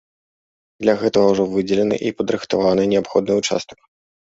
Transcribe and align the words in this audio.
Для 0.85 0.95
гэтага 1.01 1.25
ўжо 1.35 1.43
выдзелены 1.53 1.95
і 2.11 2.15
падрыхтаваны 2.23 2.89
неабходны 2.97 3.33
ўчастак. 3.45 3.79